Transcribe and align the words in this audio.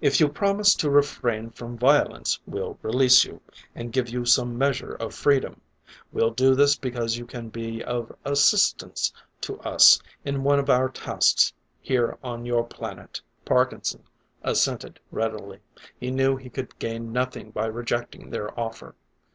"If 0.00 0.18
you 0.18 0.30
promise 0.30 0.74
to 0.76 0.88
refrain 0.88 1.50
from 1.50 1.76
violence, 1.76 2.38
we'll 2.46 2.78
release 2.80 3.22
you, 3.26 3.42
and 3.74 3.92
give 3.92 4.08
you 4.08 4.24
some 4.24 4.56
measure 4.56 4.94
of 4.94 5.12
freedom. 5.14 5.60
We'll 6.10 6.30
do 6.30 6.54
this 6.54 6.74
because 6.74 7.18
you 7.18 7.26
can 7.26 7.50
be 7.50 7.84
of 7.84 8.16
assistance 8.24 9.12
to 9.42 9.60
us 9.60 10.00
in 10.24 10.42
one 10.42 10.58
of 10.58 10.70
our 10.70 10.88
tasks 10.88 11.52
here 11.82 12.16
on 12.24 12.46
your 12.46 12.64
planet." 12.64 13.20
Parkinson 13.44 14.04
assented 14.42 14.98
readily; 15.10 15.58
he 16.00 16.10
knew 16.10 16.34
he 16.38 16.48
could 16.48 16.78
gain 16.78 17.12
nothing 17.12 17.50
by 17.50 17.66
rejecting 17.66 18.30
their 18.30 18.58
offer. 18.58 18.94